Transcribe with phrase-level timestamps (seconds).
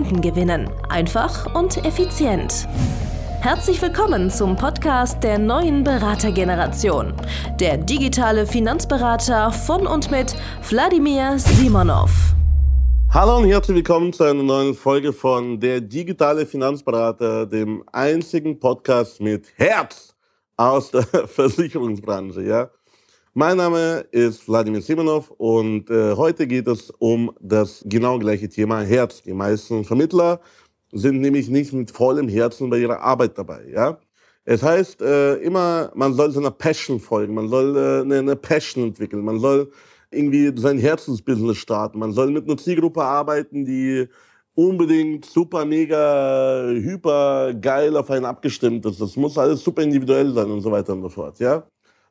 [0.00, 0.70] Kunden gewinnen.
[0.88, 2.66] Einfach und effizient.
[3.42, 7.12] Herzlich willkommen zum Podcast der neuen Beratergeneration.
[7.58, 10.34] Der digitale Finanzberater von und mit
[10.70, 12.10] Wladimir Simonov.
[13.10, 19.20] Hallo und herzlich willkommen zu einer neuen Folge von Der digitale Finanzberater, dem einzigen Podcast
[19.20, 20.14] mit Herz
[20.56, 22.40] aus der Versicherungsbranche.
[22.42, 22.70] Ja?
[23.32, 28.80] Mein Name ist Wladimir Simonov und äh, heute geht es um das genau gleiche Thema
[28.80, 29.22] Herz.
[29.22, 30.40] Die meisten Vermittler
[30.90, 33.68] sind nämlich nicht mit vollem Herzen bei ihrer Arbeit dabei.
[33.72, 34.00] Ja?
[34.44, 38.88] Es heißt äh, immer, man soll seiner Passion folgen, man soll äh, eine, eine Passion
[38.88, 39.70] entwickeln, man soll
[40.10, 44.08] irgendwie sein Herzensbusiness starten, man soll mit einer Zielgruppe arbeiten, die
[44.54, 49.00] unbedingt super, mega, hyper geil auf einen abgestimmt ist.
[49.00, 51.38] Das muss alles super individuell sein und so weiter und so fort.
[51.38, 51.64] Ja?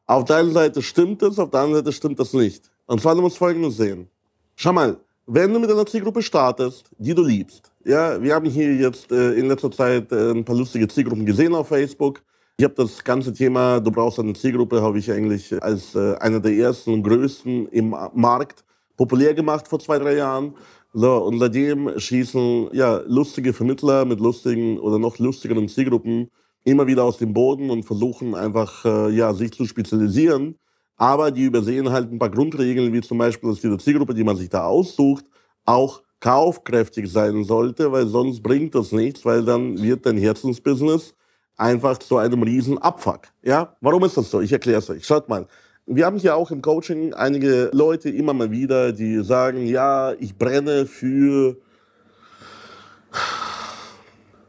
[0.10, 2.72] Auf der einen Seite stimmt es, auf der anderen Seite stimmt das nicht.
[2.88, 4.08] Und zwar, du musst Folgendes sehen.
[4.56, 8.74] Schau mal, wenn du mit einer Zielgruppe startest, die du liebst, ja, wir haben hier
[8.74, 12.24] jetzt äh, in letzter Zeit äh, ein paar lustige Zielgruppen gesehen auf Facebook.
[12.58, 16.40] Ich habe das ganze Thema, du brauchst eine Zielgruppe, habe ich eigentlich als äh, einer
[16.40, 18.64] der ersten und größten im Markt
[18.98, 20.56] populär gemacht vor zwei, drei Jahren.
[20.92, 26.32] So, und seitdem schießen ja, lustige Vermittler mit lustigen oder noch lustigeren Zielgruppen
[26.64, 30.56] immer wieder aus dem Boden und versuchen einfach, äh, ja, sich zu spezialisieren.
[30.98, 34.36] Aber die übersehen halt ein paar Grundregeln, wie zum Beispiel, dass diese Zielgruppe, die man
[34.36, 35.26] sich da aussucht,
[35.66, 41.16] auch kaufkräftig sein sollte, weil sonst bringt das nichts, weil dann wird dein Herzensbusiness
[41.56, 43.22] einfach zu einem riesen Abfuck.
[43.44, 44.42] Ja, warum ist das so?
[44.42, 45.06] Ich erkläre es euch.
[45.06, 45.48] Schaut mal.
[45.86, 50.38] Wir haben hier auch im Coaching einige Leute immer mal wieder, die sagen, ja, ich
[50.38, 51.58] brenne für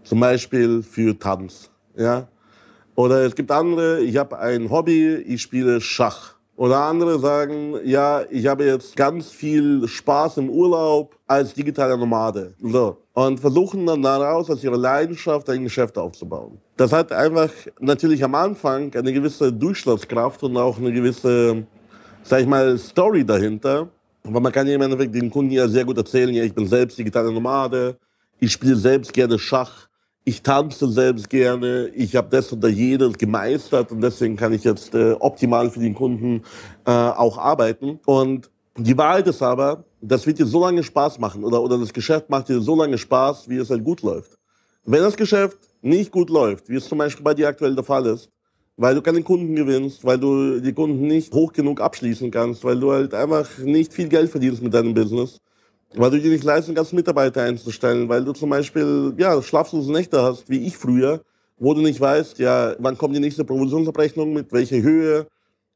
[0.04, 1.69] zum Beispiel für Tanz.
[2.00, 2.26] Ja?
[2.94, 6.34] Oder es gibt andere, ich habe ein Hobby, ich spiele Schach.
[6.56, 12.54] Oder andere sagen, ja, ich habe jetzt ganz viel Spaß im Urlaub als digitaler Nomade.
[12.62, 12.98] So.
[13.14, 16.58] Und versuchen dann daraus aus ihrer Leidenschaft ein Geschäft aufzubauen.
[16.76, 17.50] Das hat einfach
[17.80, 21.66] natürlich am Anfang eine gewisse Durchschlagskraft und auch eine gewisse,
[22.22, 23.88] sag ich mal, Story dahinter.
[24.26, 26.66] Aber man kann ja im Endeffekt dem Kunden ja sehr gut erzählen, ja, ich bin
[26.66, 27.96] selbst digitaler Nomade,
[28.38, 29.88] ich spiele selbst gerne Schach
[30.24, 34.94] ich tanze selbst gerne, ich habe das oder jedes gemeistert und deswegen kann ich jetzt
[34.94, 36.42] äh, optimal für den Kunden
[36.86, 37.98] äh, auch arbeiten.
[38.06, 41.92] Und die Wahrheit ist aber, das wird dir so lange Spaß machen oder, oder das
[41.92, 44.38] Geschäft macht dir so lange Spaß, wie es halt gut läuft.
[44.84, 48.06] Wenn das Geschäft nicht gut läuft, wie es zum Beispiel bei dir aktuell der Fall
[48.06, 48.30] ist,
[48.76, 52.80] weil du keine Kunden gewinnst, weil du die Kunden nicht hoch genug abschließen kannst, weil
[52.80, 55.38] du halt einfach nicht viel Geld verdienst mit deinem Business,
[55.94, 60.22] weil du dir nicht leisten kannst, Mitarbeiter einzustellen, weil du zum Beispiel ja, schlaflose Nächte
[60.22, 61.22] hast, wie ich früher,
[61.58, 65.26] wo du nicht weißt, ja, wann kommt die nächste Provisionsabrechnung, mit welcher Höhe,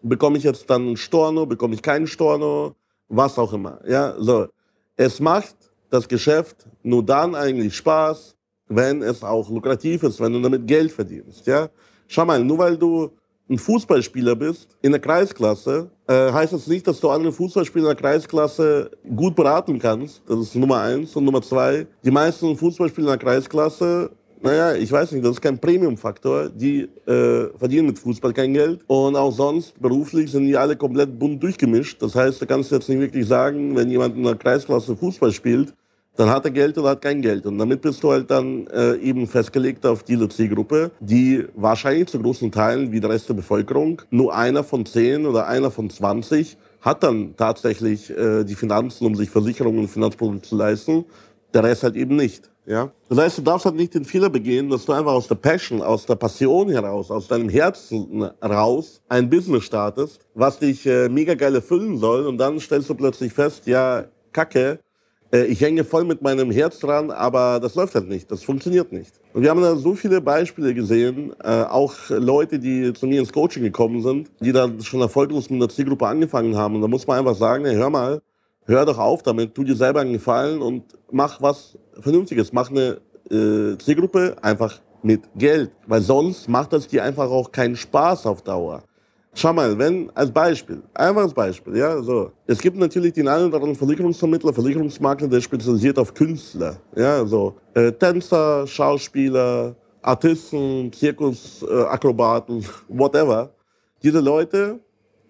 [0.02, 2.74] bekomme ich jetzt dann einen Storno, bekomme ich keinen Storno,
[3.08, 3.80] was auch immer.
[3.86, 4.48] Ja, so.
[4.96, 5.56] Es macht
[5.90, 8.36] das Geschäft nur dann eigentlich Spaß,
[8.68, 11.46] wenn es auch lukrativ ist, wenn du damit Geld verdienst.
[11.46, 11.68] Ja?
[12.06, 13.10] Schau mal, nur weil du
[13.48, 17.96] ein Fußballspieler bist in der Kreisklasse, äh, heißt das nicht, dass du andere Fußballspieler in
[17.96, 20.22] der Kreisklasse gut beraten kannst.
[20.26, 21.14] Das ist Nummer eins.
[21.16, 24.10] Und Nummer zwei, die meisten Fußballspieler in der Kreisklasse,
[24.42, 26.50] naja, ich weiß nicht, das ist kein Premium-Faktor.
[26.50, 28.80] Die äh, verdienen mit Fußball kein Geld.
[28.86, 32.02] Und auch sonst, beruflich sind die alle komplett bunt durchgemischt.
[32.02, 35.72] Das heißt, du kannst jetzt nicht wirklich sagen, wenn jemand in der Kreisklasse Fußball spielt,
[36.16, 37.46] dann hat er Geld oder hat kein Geld.
[37.46, 42.20] Und damit bist du halt dann äh, eben festgelegt auf diese Zielgruppe, die wahrscheinlich zu
[42.20, 46.56] großen Teilen wie der Rest der Bevölkerung nur einer von zehn oder einer von zwanzig
[46.80, 51.04] hat dann tatsächlich äh, die Finanzen, um sich Versicherungen und Finanzprodukte zu leisten.
[51.54, 52.50] Der Rest halt eben nicht.
[52.66, 52.90] Ja?
[53.08, 55.82] Das heißt, du darfst halt nicht den Fehler begehen, dass du einfach aus der Passion,
[55.82, 61.34] aus der Passion heraus, aus deinem Herzen raus ein Business startest, was dich äh, mega
[61.34, 64.78] geil erfüllen soll und dann stellst du plötzlich fest, ja, Kacke,
[65.32, 69.12] ich hänge voll mit meinem Herz dran, aber das läuft halt nicht, das funktioniert nicht.
[69.32, 73.32] Und wir haben da so viele Beispiele gesehen, äh, auch Leute, die zu mir ins
[73.32, 76.76] Coaching gekommen sind, die dann schon erfolglos mit einer Zielgruppe angefangen haben.
[76.76, 78.22] Und da muss man einfach sagen, hey, hör mal,
[78.66, 82.52] hör doch auf damit, tu dir selber einen Gefallen und mach was Vernünftiges.
[82.52, 83.00] Mach eine
[83.30, 88.42] äh, Zielgruppe einfach mit Geld, weil sonst macht das dir einfach auch keinen Spaß auf
[88.42, 88.82] Dauer.
[89.36, 92.30] Schau mal, wenn, als Beispiel, einfaches Beispiel, ja, so.
[92.46, 97.56] Es gibt natürlich den einen oder anderen Versicherungsvermittler, Versicherungsmakler, der spezialisiert auf Künstler, ja, so.
[97.74, 103.50] Äh, Tänzer, Schauspieler, Artisten, Zirkusakrobaten, äh, whatever.
[104.04, 104.78] Diese Leute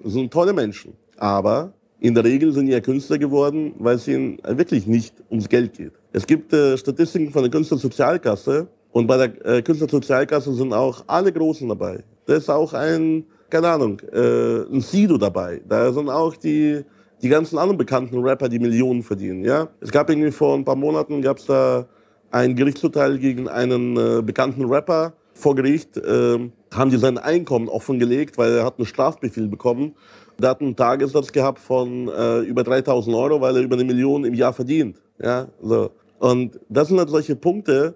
[0.05, 4.87] sind tolle Menschen, aber in der Regel sind ja Künstler geworden, weil es ihnen wirklich
[4.87, 5.93] nicht ums Geld geht.
[6.13, 11.33] Es gibt äh, Statistiken von der Künstlersozialkasse und bei der äh, Künstlersozialkasse sind auch alle
[11.33, 12.05] Großen dabei.
[12.27, 13.25] Da ist auch ein
[13.55, 15.63] keine Ahnung, äh, ein Sido dabei.
[15.69, 16.85] Da sind auch die,
[17.23, 19.45] die ganzen anderen bekannten Rapper, die Millionen verdienen.
[19.45, 19.69] Ja?
[19.81, 21.87] Es gab irgendwie vor ein paar Monaten gab es da
[22.33, 25.97] ein Gerichtsurteil gegen einen äh, bekannten Rapper vor Gericht.
[25.97, 29.95] Äh, haben die sein Einkommen offengelegt, weil er hat einen Strafbefehl bekommen.
[30.37, 34.25] Der hat einen Tagessatz gehabt von äh, über 3000 Euro, weil er über eine Million
[34.25, 35.01] im Jahr verdient.
[35.23, 35.47] Ja?
[35.63, 35.93] So.
[36.19, 37.95] Und das sind halt solche Punkte,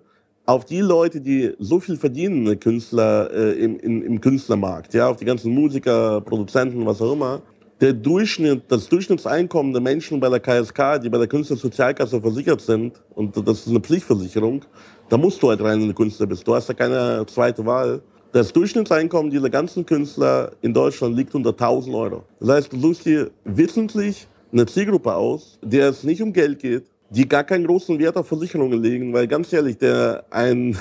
[0.48, 5.18] auf die Leute, die so viel verdienen, Künstler äh, im, im, im Künstlermarkt, ja, auf
[5.18, 7.42] die ganzen Musiker, Produzenten, was auch immer,
[7.82, 12.94] der Durchschnitt, das Durchschnittseinkommen der Menschen bei der KSK, die bei der Künstlersozialkasse versichert sind,
[13.14, 14.64] und das ist eine Pflichtversicherung,
[15.10, 16.48] da musst du halt rein, wenn du Künstler bist.
[16.48, 18.00] Du hast ja keine zweite Wahl.
[18.32, 22.24] Das Durchschnittseinkommen dieser ganzen Künstler in Deutschland liegt unter 1000 Euro.
[22.40, 26.86] Das heißt, du suchst dir wissentlich eine Zielgruppe aus, der es nicht um Geld geht,
[27.10, 30.76] die gar keinen großen Wert auf Versicherungen legen, weil ganz ehrlich, der ein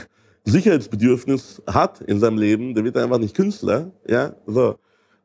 [0.46, 4.76] Sicherheitsbedürfnis hat in seinem Leben, der wird einfach nicht Künstler, ja, so.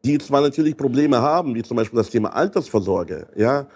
[0.04, 3.68] Die zwar natürlich Probleme haben, wie zum Beispiel das Thema Altersvorsorge, ja,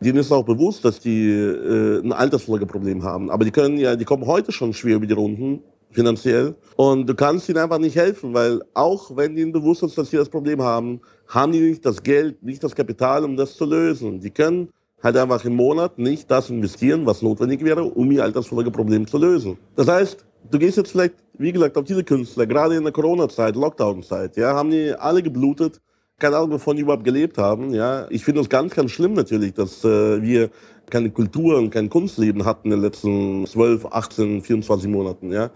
[0.00, 4.04] denen ist auch bewusst, dass die äh, ein Altersvorsorgeproblem haben, aber die können ja, die
[4.04, 8.34] kommen heute schon schwer über die Runden, finanziell, und du kannst ihnen einfach nicht helfen,
[8.34, 12.02] weil auch wenn ihnen bewusst ist, dass sie das Problem haben, haben die nicht das
[12.02, 14.20] Geld, nicht das Kapital, um das zu lösen.
[14.20, 14.70] Die können
[15.04, 19.58] halt einfach im Monat nicht das investieren, was notwendig wäre, um ihr Altersvorsorgeproblem zu lösen.
[19.76, 23.54] Das heißt, du gehst jetzt vielleicht, wie gesagt, auf diese Künstler, gerade in der Corona-Zeit,
[23.54, 25.80] Lockdown-Zeit, ja, haben die alle geblutet,
[26.18, 28.06] keine Ahnung, wovon die überhaupt gelebt haben, ja.
[28.08, 30.48] Ich finde es ganz, ganz schlimm natürlich, dass äh, wir
[30.88, 35.50] keine Kultur und kein Kunstleben hatten in den letzten 12, 18, 24 Monaten, ja.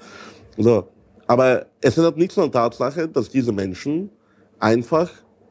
[0.59, 0.89] So.
[1.27, 4.11] Aber es ändert nichts an der Tatsache, dass diese Menschen
[4.59, 5.11] einfach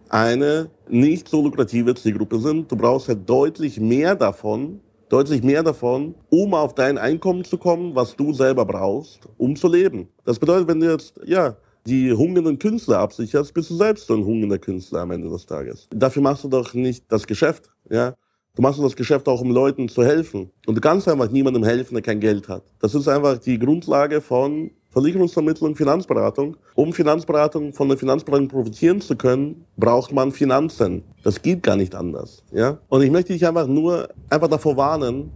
[0.10, 2.72] eine nicht so lukrative Zielgruppe sind.
[2.72, 7.96] Du brauchst halt deutlich mehr davon, deutlich mehr davon, um auf dein Einkommen zu kommen,
[7.96, 10.08] was du selber brauchst, um zu leben.
[10.26, 11.56] Das bedeutet, wenn du jetzt, ja,
[11.86, 15.88] die hungernden Künstler absicherst, bist du selbst so ein hungernder Künstler am Ende des Tages.
[15.92, 18.14] Dafür machst du doch nicht das Geschäft, ja.
[18.56, 20.50] Du machst das Geschäft auch, um Leuten zu helfen.
[20.66, 22.64] Und du kannst einfach niemandem helfen, der kein Geld hat.
[22.80, 26.58] Das ist einfach die Grundlage von Versicherungsvermittlung, Finanzberatung.
[26.74, 31.04] Um Finanzberatung von der Finanzberatung profitieren zu können, braucht man Finanzen.
[31.24, 32.44] Das geht gar nicht anders.
[32.52, 32.80] Ja?
[32.90, 35.32] Und ich möchte dich einfach nur einfach davor warnen,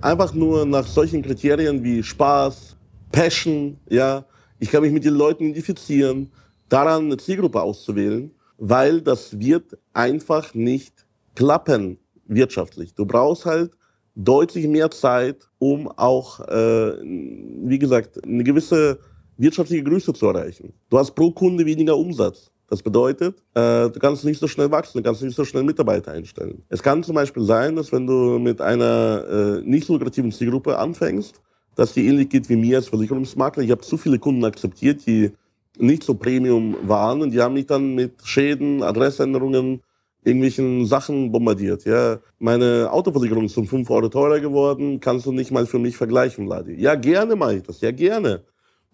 [0.00, 2.76] einfach nur nach solchen Kriterien wie Spaß,
[3.12, 4.24] Passion, ja,
[4.58, 6.32] ich kann mich mit den Leuten identifizieren,
[6.70, 11.04] daran eine Zielgruppe auszuwählen, weil das wird einfach nicht
[11.34, 12.94] klappen wirtschaftlich.
[12.94, 13.72] Du brauchst halt
[14.14, 18.98] deutlich mehr Zeit, um auch, äh, wie gesagt, eine gewisse
[19.36, 20.72] wirtschaftliche Größe zu erreichen.
[20.90, 22.50] Du hast pro Kunde weniger Umsatz.
[22.70, 26.12] Das bedeutet, äh, du kannst nicht so schnell wachsen, du kannst nicht so schnell Mitarbeiter
[26.12, 26.62] einstellen.
[26.68, 31.40] Es kann zum Beispiel sein, dass wenn du mit einer äh, nicht lukrativen Zielgruppe anfängst,
[31.74, 33.62] dass die ähnlich geht wie mir als Versicherungsmakler.
[33.62, 35.32] Ich habe zu viele Kunden akzeptiert, die
[35.76, 39.82] nicht so Premium waren und die haben mich dann mit Schäden, Adressänderungen,
[40.24, 41.84] irgendwelchen Sachen bombardiert.
[41.84, 45.96] Ja, meine Autoversicherung ist um 5 Euro teurer geworden, kannst du nicht mal für mich
[45.96, 46.80] vergleichen, Ladi.
[46.80, 48.42] Ja, gerne mache ich das, ja, gerne.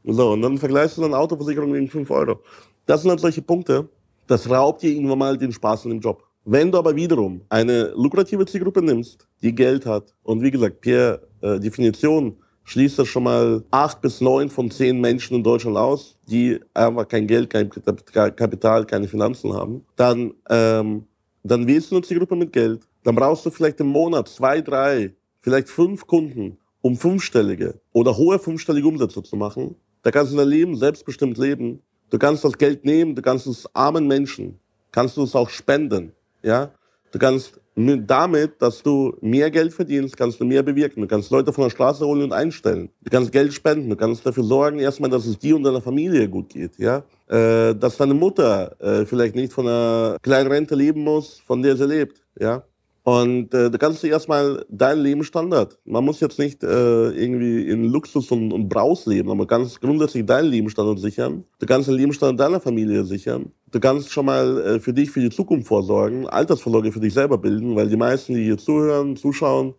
[0.05, 2.41] So, und dann vergleichst du dann Autoversicherung gegen 5 Euro.
[2.87, 3.89] Das sind halt solche Punkte,
[4.27, 6.25] das raubt dir irgendwann mal den Spaß in dem Job.
[6.44, 11.20] Wenn du aber wiederum eine lukrative Zielgruppe nimmst, die Geld hat, und wie gesagt, per
[11.43, 16.17] äh, Definition schließt das schon mal acht bis neun von zehn Menschen in Deutschland aus,
[16.27, 21.05] die einfach kein Geld, kein Kapital, keine Finanzen haben, dann ähm,
[21.43, 22.82] dann wählst du eine Zielgruppe mit Geld.
[23.05, 28.39] Dann brauchst du vielleicht im Monat zwei, drei, vielleicht fünf Kunden, um fünfstellige oder hohe
[28.39, 29.77] fünfstellige Umsätze zu machen.
[30.03, 31.82] Da kannst du dein Leben selbstbestimmt leben.
[32.11, 34.59] Du kannst das Geld nehmen, du kannst es armen Menschen,
[34.91, 36.13] kannst du es auch spenden.
[36.43, 36.73] Ja?
[37.13, 41.00] Du kannst damit, dass du mehr Geld verdienst, kannst du mehr bewirken.
[41.00, 42.91] Du kannst Leute von der Straße holen und einstellen.
[43.03, 43.89] Du kannst Geld spenden.
[43.89, 46.79] Du kannst dafür sorgen, erstmal, dass es dir und deiner Familie gut geht.
[46.79, 47.05] Ja?
[47.29, 51.77] Äh, dass deine Mutter äh, vielleicht nicht von einer kleinen Rente leben muss, von der
[51.77, 52.22] sie lebt.
[52.39, 52.65] Ja?
[53.02, 55.78] Und äh, da kannst du erstmal deinen Lebensstandard.
[55.84, 60.26] Man muss jetzt nicht äh, irgendwie in Luxus und, und Braus leben, aber kann grundsätzlich
[60.26, 61.44] deinen Lebensstandard sichern.
[61.58, 63.52] Du kannst den Lebensstandard deiner Familie sichern.
[63.70, 67.38] Du kannst schon mal äh, für dich, für die Zukunft vorsorgen, Altersvorsorge für dich selber
[67.38, 69.74] bilden, weil die meisten, die hier zuhören, zuschauen,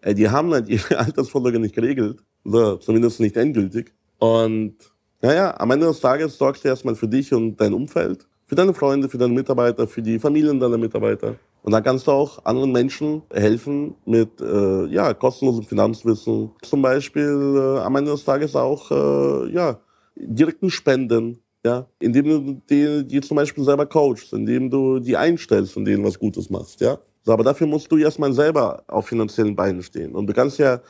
[0.00, 2.20] äh, die haben halt ihre Altersvorsorge nicht geregelt.
[2.44, 3.92] Oder zumindest nicht endgültig.
[4.18, 4.76] Und
[5.20, 8.74] naja, am Ende des Tages sorgst du erstmal für dich und dein Umfeld für deine
[8.74, 11.36] Freunde, für deine Mitarbeiter, für die Familien deiner Mitarbeiter.
[11.62, 16.50] Und dann kannst du auch anderen Menschen helfen mit äh, ja, kostenlosem Finanzwissen.
[16.60, 19.80] Zum Beispiel äh, am Ende des Tages auch äh, ja,
[20.16, 25.78] direkten Spenden, ja, indem du die, die zum Beispiel selber coachst, indem du die einstellst
[25.78, 26.82] und denen was Gutes machst.
[26.82, 26.98] Ja?
[27.22, 30.14] So, aber dafür musst du erstmal selber auf finanziellen Beinen stehen.
[30.14, 30.82] Und du kannst ja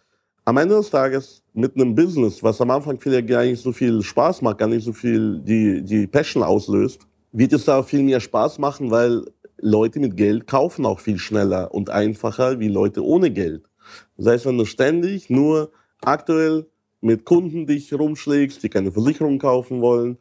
[0.45, 4.03] am Ende des Tages mit einem Business, was am Anfang vielleicht gar nicht so viel
[4.03, 8.21] Spaß macht, gar nicht so viel die, die Passion auslöst, wird es da viel mehr
[8.21, 9.25] Spaß machen, weil
[9.59, 13.69] Leute mit Geld kaufen auch viel schneller und einfacher wie Leute ohne Geld.
[14.17, 15.71] Das heißt, wenn du ständig nur
[16.03, 16.67] aktuell
[17.01, 20.19] mit Kunden dich rumschlägst, die keine Versicherung kaufen wollen,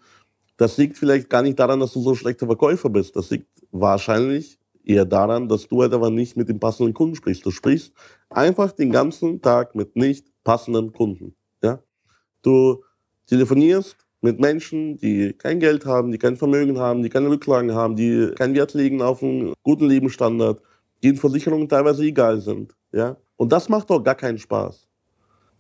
[0.57, 3.15] das liegt vielleicht gar nicht daran, dass du so ein schlechter Verkäufer bist.
[3.15, 7.45] Das liegt wahrscheinlich eher daran, dass du halt aber nicht mit dem passenden Kunden sprichst.
[7.45, 7.93] Du sprichst
[8.29, 11.35] einfach den ganzen Tag mit nicht passenden Kunden.
[11.63, 11.79] Ja?
[12.41, 12.83] Du
[13.27, 17.95] telefonierst mit Menschen, die kein Geld haben, die kein Vermögen haben, die keine Rücklagen haben,
[17.95, 20.61] die keinen Wert legen auf einen guten Lebensstandard,
[21.01, 22.75] in Versicherungen teilweise egal sind.
[22.91, 23.17] Ja?
[23.35, 24.87] Und das macht doch gar keinen Spaß.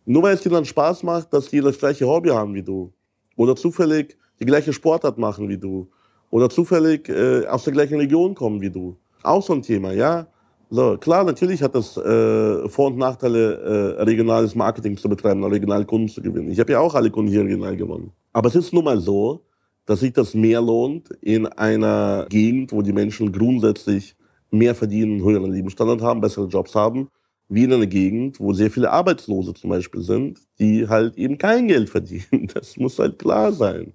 [0.05, 2.93] Nur weil es dir dann Spaß macht, dass die das gleiche Hobby haben wie du
[3.35, 5.89] oder zufällig die gleiche Sportart machen wie du
[6.29, 8.97] oder zufällig äh, aus der gleichen Region kommen wie du.
[9.23, 10.27] Auch so ein Thema, ja.
[10.69, 15.85] So, klar, natürlich hat das äh, Vor- und Nachteile, äh, regionales Marketing zu betreiben, regionale
[15.85, 16.49] Kunden zu gewinnen.
[16.49, 18.11] Ich habe ja auch alle Kunden hier regional gewonnen.
[18.33, 19.45] Aber es ist nun mal so,
[19.85, 24.15] dass sich das mehr lohnt in einer Gegend, wo die Menschen grundsätzlich
[24.51, 27.09] mehr verdienen, höheren Lebensstandard haben, bessere Jobs haben,
[27.49, 31.67] wie in einer Gegend, wo sehr viele Arbeitslose zum Beispiel sind, die halt eben kein
[31.67, 32.47] Geld verdienen.
[32.53, 33.93] Das muss halt klar sein.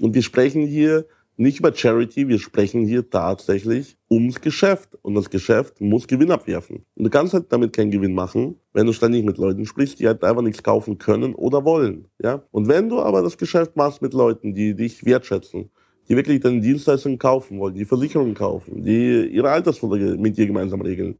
[0.00, 1.06] Und wir sprechen hier
[1.36, 4.96] nicht über Charity, wir sprechen hier tatsächlich ums Geschäft.
[5.02, 6.84] Und das Geschäft muss Gewinn abwerfen.
[6.94, 10.06] Und du kannst halt damit keinen Gewinn machen, wenn du ständig mit Leuten sprichst, die
[10.06, 12.06] halt einfach nichts kaufen können oder wollen.
[12.22, 12.42] Ja?
[12.50, 15.70] Und wenn du aber das Geschäft machst mit Leuten, die dich wertschätzen,
[16.08, 20.80] die wirklich deine Dienstleistungen kaufen wollen, die Versicherungen kaufen, die ihre Altersvorsorge mit dir gemeinsam
[20.80, 21.18] regeln,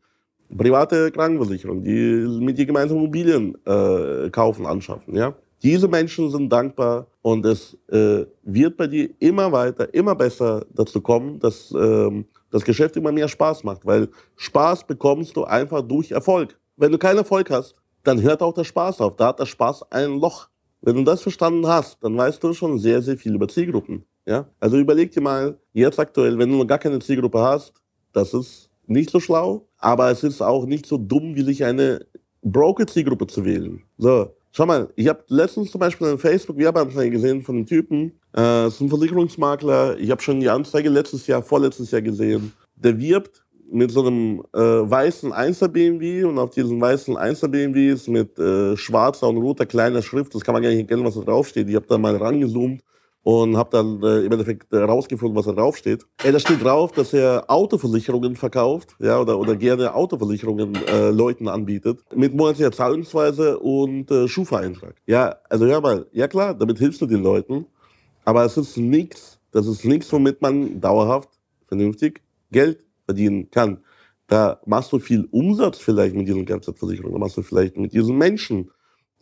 [0.57, 7.07] private Krankenversicherung, die mit dir gemeinsam Immobilien äh, kaufen, anschaffen, ja, diese Menschen sind dankbar
[7.23, 12.65] und es äh, wird bei dir immer weiter, immer besser dazu kommen, dass ähm, das
[12.65, 16.59] Geschäft immer mehr Spaß macht, weil Spaß bekommst du einfach durch Erfolg.
[16.77, 19.17] Wenn du keinen Erfolg hast, dann hört auch der Spaß auf.
[19.17, 20.49] Da hat der Spaß ein Loch.
[20.83, 24.05] Wenn du das verstanden hast, dann weißt du schon sehr, sehr viel über Zielgruppen.
[24.27, 24.47] Ja?
[24.61, 27.73] Also überleg dir mal, jetzt aktuell, wenn du noch gar keine Zielgruppe hast,
[28.13, 32.07] das ist nicht so schlau, aber es ist auch nicht so dumm, wie sich eine
[32.43, 33.83] Broker-Zielgruppe zu wählen.
[33.99, 38.69] So, Schau mal, ich habe letztens zum Beispiel eine Facebook-Werbeanzeige gesehen von einem Typen, äh,
[38.69, 39.99] ist ein Versicherungsmakler.
[39.99, 42.55] Ich habe schon die Anzeige letztes Jahr, vorletztes Jahr gesehen.
[42.75, 47.91] Der wirbt mit so einem äh, weißen 1er BMW und auf diesen weißen 1er BMW
[47.91, 51.17] ist mit äh, schwarzer und roter kleiner Schrift, das kann man gar nicht erkennen, was
[51.17, 51.69] da draufsteht.
[51.69, 52.81] Ich habe da mal rangezoomt
[53.27, 56.07] und habe dann äh, im Endeffekt äh, rausgefunden, was da drauf steht.
[56.23, 61.49] Ey, da steht drauf, dass er Autoversicherungen verkauft, ja, oder, oder gerne Autoversicherungen äh, Leuten
[61.49, 64.95] anbietet, mit monatlicher Zahlungsweise und äh, Schufa-Eintrag.
[65.07, 67.67] Ja, also hör mal, ja klar, damit hilfst du den Leuten,
[68.25, 71.31] aber es ist nichts, das ist nichts, womit man dauerhaft
[71.65, 73.79] vernünftig Geld verdienen kann.
[74.29, 78.17] Da machst du viel Umsatz vielleicht mit diesen Kfz-Versicherungen, da machst du vielleicht mit diesen
[78.19, 78.71] Menschen,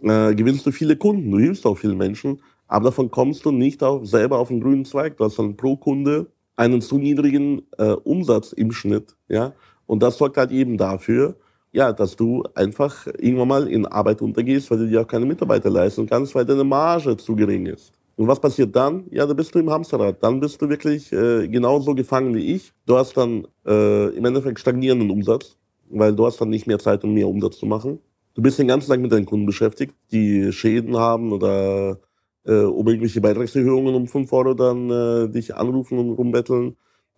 [0.02, 2.42] äh, gewinnst du viele Kunden, du hilfst auch vielen Menschen,
[2.74, 5.16] aber davon kommst du nicht auf, selber auf den grünen Zweig.
[5.16, 6.26] Du hast dann pro Kunde
[6.56, 9.14] einen zu niedrigen äh, Umsatz im Schnitt.
[9.28, 9.52] Ja?
[9.86, 11.36] Und das sorgt halt eben dafür,
[11.70, 15.70] ja, dass du einfach irgendwann mal in Arbeit untergehst, weil du dir auch keine Mitarbeiter
[15.70, 17.92] leisten kannst, weil deine Marge zu gering ist.
[18.16, 19.04] Und was passiert dann?
[19.12, 20.20] Ja, da bist du im Hamsterrad.
[20.20, 22.72] Dann bist du wirklich äh, genauso gefangen wie ich.
[22.86, 25.56] Du hast dann äh, im Endeffekt stagnierenden Umsatz,
[25.90, 28.00] weil du hast dann nicht mehr Zeit, um mehr Umsatz zu machen.
[28.34, 32.00] Du bist den ganzen Tag mit deinen Kunden beschäftigt, die Schäden haben oder
[32.46, 36.76] äh, um irgendwelche Beitragserhöhungen um 5 Euro dann äh, dich anrufen und rumbetteln.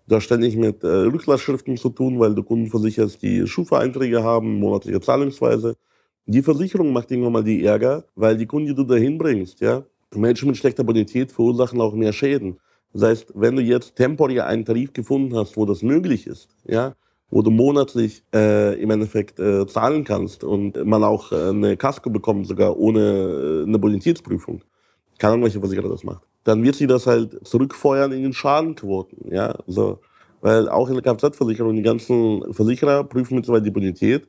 [0.08, 4.60] Du hast ständig mit äh, Rücklassschriften zu tun, weil du Kunden versicherst, die Schufa-Einträge haben,
[4.60, 5.76] monatliche Zahlungsweise.
[6.26, 9.84] Die Versicherung macht irgendwann mal die Ärger, weil die Kunden, die du dahin bringst, ja,
[10.14, 12.58] Menschen mit schlechter Bonität verursachen auch mehr Schäden.
[12.92, 16.94] Das heißt, wenn du jetzt temporär einen Tarif gefunden hast, wo das möglich ist, ja,
[17.30, 22.10] wo du monatlich äh, im Endeffekt äh, zahlen kannst und man auch äh, eine Kasko
[22.10, 24.62] bekommt, sogar ohne äh, eine Bonitätsprüfung,
[25.18, 26.22] keine Ahnung, welche Versicherer das macht.
[26.44, 29.32] Dann wird sie das halt zurückfeuern in den Schadenquoten.
[29.32, 29.98] Ja, so.
[30.40, 34.28] Weil auch in der Kfz-Versicherung die ganzen Versicherer prüfen mittlerweile die Bonität,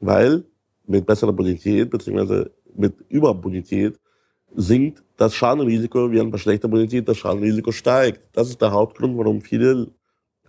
[0.00, 0.44] weil
[0.86, 2.46] mit besserer Bonität bzw.
[2.76, 3.98] mit Überbonität
[4.54, 8.20] sinkt das Schadenrisiko, während bei schlechter Bonität das Schadenrisiko steigt.
[8.32, 9.88] Das ist der Hauptgrund, warum viele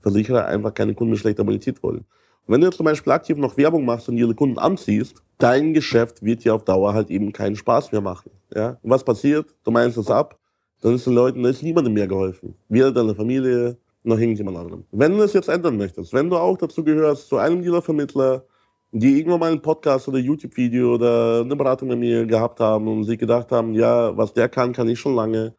[0.02, 2.06] Versicherer einfach keine Kunden mit schlechter Bonität wollen.
[2.48, 5.74] Und wenn du jetzt zum Beispiel aktiv noch Werbung machst und ihre Kunden anziehst, dein
[5.74, 8.32] Geschäft wird dir auf Dauer halt eben keinen Spaß mehr machen.
[8.54, 8.78] Ja?
[8.82, 9.56] Und was passiert?
[9.64, 10.40] Du meinst es ab,
[10.82, 12.56] dann ist den Leuten, da ist niemandem mehr geholfen.
[12.70, 14.86] Weder deiner Familie, noch irgendjemand anderem.
[14.92, 18.46] Wenn du es jetzt ändern möchtest, wenn du auch dazu gehörst, zu einem dieser Vermittler,
[18.92, 23.04] die irgendwann mal einen Podcast oder YouTube-Video oder eine Beratung mit mir gehabt haben und
[23.04, 25.56] sich gedacht haben, ja, was der kann, kann ich schon lange.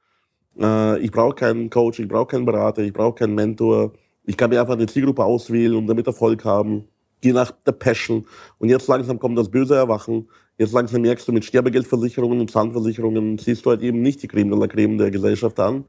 [0.59, 3.93] Äh, ich brauche keinen Coach, ich brauche keinen Berater, ich brauche keinen Mentor.
[4.25, 6.89] Ich kann mir einfach eine Zielgruppe auswählen und damit Erfolg haben.
[7.21, 8.27] Geh nach der Passion.
[8.59, 10.29] Und jetzt langsam kommt das böse Erwachen.
[10.59, 14.51] Jetzt langsam merkst du mit Sterbegeldversicherungen und Zahnversicherungen, siehst du halt eben nicht die Creme
[14.51, 15.85] de la Creme der Gesellschaft an.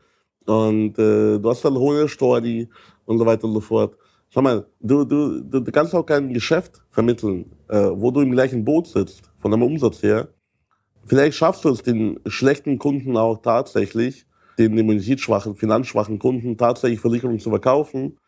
[0.45, 2.69] Und äh, du hast dann hohe Story
[3.05, 3.97] und so weiter und so fort.
[4.29, 8.31] Schau mal, du, du, du, du kannst auch kein Geschäft vermitteln, äh, wo du im
[8.31, 10.27] gleichen Boot sitzt, von deinem Umsatz her.
[11.05, 14.27] Vielleicht schaffst du es den schlechten Kunden auch tatsächlich,
[14.59, 18.19] den immunitätsschwachen, finanzschwachen Kunden tatsächlich Versicherungen zu verkaufen.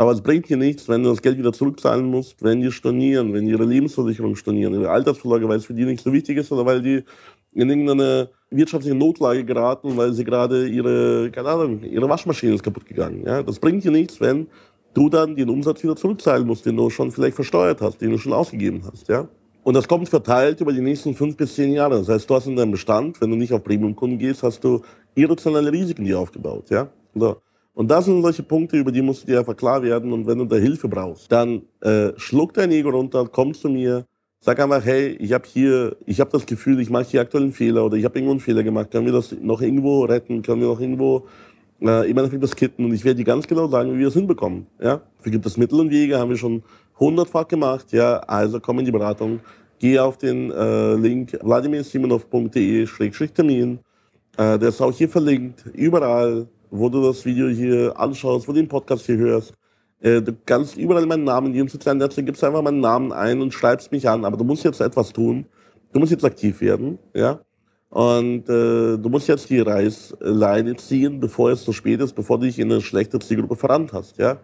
[0.00, 3.34] Aber es bringt dir nichts, wenn du das Geld wieder zurückzahlen musst, wenn die stornieren,
[3.34, 6.64] wenn ihre Lebensversicherung stornieren, ihre Altersvorsorge, weil es für die nicht so wichtig ist oder
[6.64, 7.04] weil die
[7.52, 12.86] in irgendeine wirtschaftliche Notlage geraten, weil sie gerade ihre, keine Ahnung, ihre Waschmaschine ist kaputt
[12.86, 13.24] gegangen.
[13.26, 13.42] Ja?
[13.42, 14.46] Das bringt dir nichts, wenn
[14.94, 18.16] du dann den Umsatz wieder zurückzahlen musst, den du schon vielleicht versteuert hast, den du
[18.16, 19.06] schon ausgegeben hast.
[19.10, 19.28] Ja?
[19.64, 21.98] Und das kommt verteilt über die nächsten fünf bis zehn Jahre.
[21.98, 24.80] Das heißt, du hast in deinem Bestand, wenn du nicht auf Premium-Kunden gehst, hast du
[25.14, 26.70] irrationale Risiken dir aufgebaut.
[26.70, 26.88] Ja?
[27.14, 27.36] So.
[27.80, 30.12] Und das sind solche Punkte, über die musst du dir einfach klar werden.
[30.12, 34.04] Und wenn du da Hilfe brauchst, dann äh, schluck dein Ego runter, komm zu mir,
[34.38, 37.52] sag einfach, hey, ich habe hier, ich habe das Gefühl, ich mache hier aktuell einen
[37.52, 38.90] Fehler oder ich habe irgendwo einen Fehler gemacht.
[38.90, 40.42] Können wir das noch irgendwo retten?
[40.42, 41.26] Können wir noch irgendwo
[41.80, 42.84] äh, im Endeffekt das kitten?
[42.84, 44.66] Und ich werde dir ganz genau sagen, wie wir das hinbekommen.
[44.78, 45.00] Ja?
[45.16, 46.62] Dafür gibt es Mittel und Wege, haben wir schon
[46.98, 47.92] hundertfach gemacht.
[47.92, 49.40] Ja, also komm in die Beratung.
[49.78, 53.78] Geh auf den äh, Link wladimirsimonov.de-termin.
[54.36, 58.60] Äh, der ist auch hier verlinkt, überall wo du das Video hier anschaust, wo du
[58.60, 59.54] den Podcast hier hörst.
[60.00, 63.40] Äh, du kannst überall meinen Namen in jedem sozialen Netzwerk, gibst einfach meinen Namen ein
[63.40, 64.24] und schreibst mich an.
[64.24, 65.46] Aber du musst jetzt etwas tun.
[65.92, 67.40] Du musst jetzt aktiv werden, ja.
[67.90, 72.46] Und äh, du musst jetzt die Reißleine ziehen, bevor es zu spät ist, bevor du
[72.46, 74.38] dich in eine schlechte Zielgruppe verrannt hast, ja.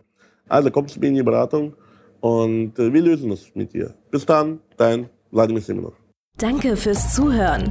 [0.49, 1.75] Also kommst du mir in die Beratung
[2.21, 3.95] und äh, wir lösen es mit dir.
[4.11, 5.95] Bis dann, dein Vladimir Simonov.
[6.39, 7.71] Danke fürs Zuhören.